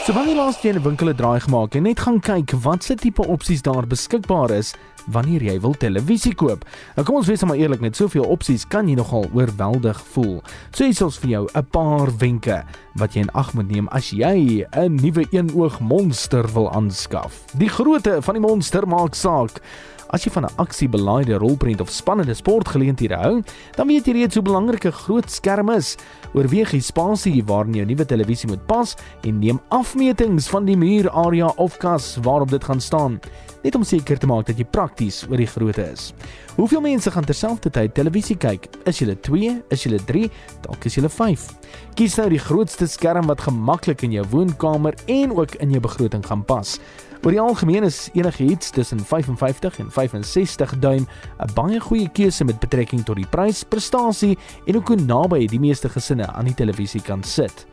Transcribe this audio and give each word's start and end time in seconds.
So 0.00 0.14
wanneer 0.16 0.38
laas 0.38 0.56
jy 0.64 0.72
'n 0.72 0.82
winkel 0.82 1.10
'n 1.10 1.16
draai 1.16 1.40
gemaak 1.40 1.74
en 1.74 1.82
net 1.82 2.00
gaan 2.00 2.20
kyk 2.20 2.54
watse 2.64 2.94
tipe 2.94 3.20
opsies 3.20 3.60
daar 3.62 3.86
beskikbaar 3.86 4.50
is 4.50 4.74
wanneer 5.12 5.42
jy 5.42 5.60
wil 5.60 5.74
televisie 5.74 6.34
koop. 6.34 6.64
Nou 6.96 7.04
kom 7.04 7.16
ons 7.16 7.26
wees 7.26 7.44
maar 7.44 7.56
eerlik, 7.56 7.80
met 7.80 7.96
soveel 7.96 8.24
opsies 8.24 8.64
kan 8.64 8.88
jy 8.88 8.94
nogal 8.94 9.28
oorweldig 9.34 10.00
voel. 10.12 10.42
So 10.72 10.84
hier 10.84 11.06
is 11.06 11.18
vir 11.18 11.30
jou 11.30 11.48
'n 11.54 11.66
paar 11.70 12.08
wenke 12.18 12.64
wat 12.94 13.12
jy 13.12 13.20
in 13.20 13.30
ag 13.34 13.52
moet 13.54 13.68
neem 13.68 13.88
as 13.88 14.10
jy 14.10 14.66
'n 14.72 14.96
nuwe 14.96 15.26
eenoog 15.32 15.80
monster 15.80 16.48
wil 16.52 16.72
aanskaf. 16.72 17.44
Die 17.58 17.68
grootte 17.68 18.22
van 18.22 18.34
die 18.34 18.42
monster 18.42 18.86
maak 18.88 19.14
saak. 19.14 19.60
As 20.10 20.24
jy 20.26 20.30
van 20.34 20.44
'n 20.44 20.56
aksiebelaaide 20.58 21.38
rolprent 21.38 21.80
of 21.80 21.90
spannende 21.90 22.34
sportgeleenthede 22.34 23.14
hou, 23.14 23.42
dan 23.76 23.86
weet 23.86 24.06
jy 24.06 24.12
reeds 24.12 24.34
hoe 24.34 24.42
belangrik 24.42 24.84
'n 24.84 24.92
groot 24.92 25.30
skerm 25.30 25.70
is. 25.70 25.96
Oorweeg 26.34 26.70
die 26.70 26.80
spasie 26.80 27.44
waarin 27.44 27.74
jou 27.74 27.86
nuwe 27.86 28.04
televisie 28.04 28.48
moet 28.48 28.66
pas 28.66 28.96
en 29.22 29.38
neem 29.38 29.60
afmetings 29.68 30.48
van 30.48 30.64
die 30.64 30.76
muurarea 30.76 31.46
of 31.56 31.76
kas 31.76 32.18
waarop 32.22 32.50
dit 32.50 32.64
gaan 32.64 32.80
staan, 32.80 33.20
net 33.62 33.74
om 33.74 33.84
seker 33.84 34.18
te 34.18 34.26
maak 34.26 34.46
dat 34.46 34.58
jy 34.58 34.64
prakties 34.64 35.26
oor 35.30 35.36
die 35.36 35.46
grootte 35.46 35.92
is. 35.92 36.12
Hoeveel 36.56 36.80
mense 36.80 37.10
gaan 37.10 37.24
terselfdertyd 37.24 37.94
televisie 37.94 38.36
kyk? 38.36 38.68
Is 38.84 38.98
julle 38.98 39.20
2? 39.20 39.62
Is 39.70 39.82
julle 39.82 39.98
3? 40.04 40.30
Dalk 40.62 40.84
is 40.84 40.94
julle 40.94 41.08
5. 41.08 41.48
Kies 41.94 42.16
nou 42.16 42.28
die 42.28 42.38
grootste 42.38 42.86
skerm 42.86 43.26
wat 43.26 43.40
gemaklik 43.40 44.02
in 44.02 44.12
jou 44.12 44.26
woonkamer 44.30 44.94
en 45.06 45.36
ook 45.36 45.54
in 45.54 45.70
jou 45.70 45.80
begroting 45.80 46.26
gaan 46.26 46.44
pas. 46.44 46.78
Oor 47.20 47.34
die 47.34 47.40
algemeen 47.40 47.84
is 47.84 48.08
enigiets 48.16 48.70
tussen 48.70 49.00
55 49.04 49.78
en 49.78 49.90
65 49.92 50.78
duim 50.78 51.04
'n 51.36 51.52
baie 51.54 51.80
goeie 51.80 52.08
keuse 52.08 52.44
met 52.44 52.58
betrekking 52.58 53.04
tot 53.04 53.16
die 53.16 53.26
prys, 53.26 53.62
prestasie 53.64 54.38
en 54.64 54.74
hoe 54.74 54.96
naby 54.96 55.46
die 55.46 55.60
meeste 55.60 55.88
gesinne 55.88 56.26
aan 56.26 56.44
die 56.44 56.54
televisie 56.54 57.02
kan 57.02 57.22
sit. 57.22 57.66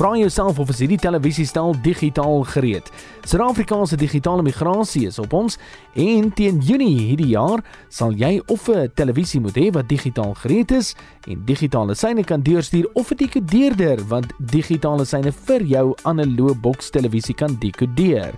Vra 0.00 0.16
jouself 0.16 0.58
of 0.58 0.70
is 0.72 0.78
hierdie 0.80 0.96
televisiestel 0.96 1.74
digitaal 1.84 2.46
gereed. 2.48 2.86
Suid-Afrikaanse 3.28 3.98
digitale 4.00 4.40
migrasie 4.40 5.02
is 5.10 5.18
op 5.20 5.34
ons 5.36 5.58
en 5.92 6.30
teen 6.32 6.62
Junie 6.64 6.94
hierdie 7.02 7.34
jaar 7.34 7.60
sal 7.92 8.14
jy 8.16 8.38
of 8.48 8.64
'n 8.72 8.88
televisie 8.96 9.42
moet 9.44 9.58
hê 9.60 9.68
wat 9.70 9.90
digitaal 9.92 10.32
gereed 10.40 10.72
is 10.72 10.94
en 11.28 11.44
digitale 11.44 11.94
syne 11.94 12.24
kan 12.24 12.40
deurstuur 12.40 12.88
of 12.94 13.12
'n 13.12 13.16
dekodeerder 13.16 14.00
wat 14.08 14.32
digitale 14.38 15.04
syne 15.04 15.32
vir 15.32 15.62
jou 15.62 15.94
analoë 16.04 16.54
boks 16.62 16.90
televisie 16.90 17.34
kan 17.34 17.58
dekodeer. 17.60 18.32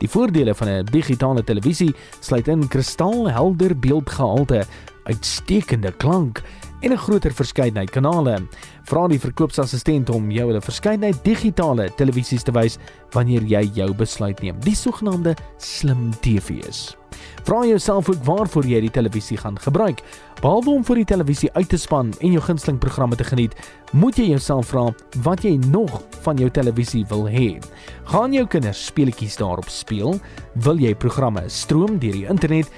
Die 0.00 0.08
voordele 0.08 0.54
van 0.54 0.68
'n 0.68 0.84
digitale 0.90 1.44
televisie 1.44 1.94
sluit 2.20 2.48
in 2.48 2.68
kristalhelder 2.68 3.78
beeldgehalte, 3.78 4.66
uitstekende 5.04 5.92
klank 5.92 6.42
en 6.84 6.92
'n 6.92 6.98
groter 6.98 7.32
verskeidenheid 7.32 7.90
kanale. 7.90 8.46
Vra 8.84 9.08
die 9.08 9.18
verkoopsassistent 9.18 10.10
om 10.10 10.30
jou 10.30 10.52
'n 10.52 10.60
verskeidenheid 10.60 11.24
digitale 11.24 11.94
televisies 11.96 12.42
te 12.42 12.52
wys 12.52 12.78
wanneer 13.10 13.42
jy 13.42 13.70
jou 13.74 13.94
besluit 13.94 14.40
neem. 14.42 14.60
Die 14.60 14.74
sogenaamde 14.74 15.34
slim 15.56 16.10
TV's. 16.20 16.96
Vra 17.44 17.64
jouself 17.64 18.08
ook 18.08 18.24
waarvoor 18.24 18.66
jy 18.66 18.80
die 18.80 18.90
televisie 18.90 19.36
gaan 19.36 19.58
gebruik. 19.58 20.02
Behalwe 20.40 20.70
om 20.70 20.84
vir 20.84 20.96
die 20.96 21.04
televisie 21.04 21.52
uit 21.52 21.68
te 21.68 21.76
span 21.76 22.12
en 22.20 22.32
jou 22.32 22.42
gunsteling 22.42 22.78
programme 22.78 23.16
te 23.16 23.24
geniet, 23.24 23.54
moet 23.92 24.16
jy 24.16 24.24
jouself 24.24 24.66
vra 24.66 24.94
wat 25.22 25.42
jy 25.42 25.56
nog 25.70 26.02
van 26.24 26.36
jou 26.36 26.50
televisie 26.50 27.04
wil 27.08 27.28
hê. 27.28 27.62
Gaan 28.04 28.32
jou 28.32 28.46
kinders 28.46 28.86
speletjies 28.86 29.36
daarop 29.36 29.68
speel? 29.68 30.20
Wil 30.54 30.76
jy 30.78 30.94
programme 30.94 31.44
stroom 31.46 31.98
deur 31.98 32.12
die 32.12 32.26
internet? 32.26 32.70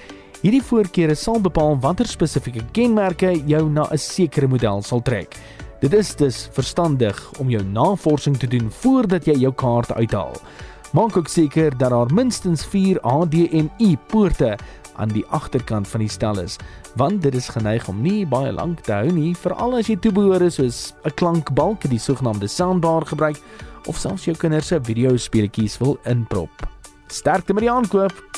Hierdie 0.46 0.62
voorkeure 0.62 1.14
sal 1.18 1.40
bepaal 1.42 1.72
watter 1.82 2.06
spesifieke 2.06 2.60
kenmerke 2.70 3.32
jou 3.50 3.64
na 3.66 3.88
'n 3.90 3.98
sekere 3.98 4.46
model 4.46 4.80
sal 4.80 5.02
trek. 5.02 5.34
Dit 5.80 5.92
is 5.92 6.14
dus 6.14 6.48
verstandig 6.52 7.18
om 7.40 7.50
jou 7.50 7.64
navorsing 7.64 8.38
te 8.38 8.46
doen 8.46 8.70
voordat 8.70 9.26
jy 9.26 9.34
jou 9.40 9.52
kaart 9.52 9.92
uithaal. 9.92 10.36
Maak 10.92 11.16
ook 11.16 11.28
seker 11.28 11.76
dat 11.76 11.90
daar 11.90 12.14
minstens 12.14 12.64
4 12.64 12.98
HDMI 13.02 13.98
poorte 14.06 14.56
aan 14.96 15.08
die 15.08 15.24
agterkant 15.30 15.88
van 15.88 16.00
die 16.00 16.08
stel 16.08 16.38
is, 16.38 16.56
want 16.94 17.22
dit 17.22 17.34
is 17.34 17.48
geneig 17.48 17.88
om 17.88 18.00
nie 18.02 18.26
baie 18.26 18.52
lank 18.52 18.80
te 18.80 18.92
hou 18.92 19.10
nie, 19.10 19.34
veral 19.34 19.76
as 19.76 19.88
jy 19.88 19.96
toebehore 19.96 20.50
soos 20.50 20.94
'n 21.04 21.14
klankbalk, 21.14 21.90
die 21.90 21.98
sogenaamde 21.98 22.46
soundbar 22.46 23.04
gebruik 23.04 23.36
of 23.86 23.96
selfs 23.96 24.24
jou 24.24 24.36
kinders 24.36 24.66
se 24.66 24.78
videospeletjies 24.80 25.78
wil 25.78 25.98
inprop. 26.04 26.68
Sterkte 27.08 27.52
met 27.52 27.62
die 27.62 27.70
aankoop. 27.70 28.35